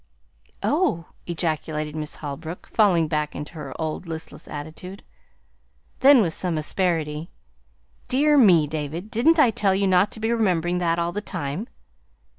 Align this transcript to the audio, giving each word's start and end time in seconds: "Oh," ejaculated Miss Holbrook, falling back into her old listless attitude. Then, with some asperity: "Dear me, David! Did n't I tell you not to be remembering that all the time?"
"Oh," 0.63 1.05
ejaculated 1.27 1.95
Miss 1.95 2.15
Holbrook, 2.15 2.65
falling 2.65 3.07
back 3.07 3.35
into 3.35 3.53
her 3.53 3.71
old 3.79 4.07
listless 4.07 4.47
attitude. 4.47 5.03
Then, 5.99 6.23
with 6.23 6.33
some 6.33 6.57
asperity: 6.57 7.29
"Dear 8.07 8.35
me, 8.35 8.65
David! 8.65 9.11
Did 9.11 9.27
n't 9.27 9.37
I 9.37 9.51
tell 9.51 9.75
you 9.75 9.85
not 9.85 10.11
to 10.13 10.19
be 10.19 10.31
remembering 10.31 10.79
that 10.79 10.97
all 10.97 11.11
the 11.11 11.21
time?" 11.21 11.67